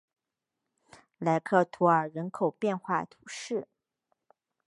[1.19, 3.67] 莱克图尔人口变化图示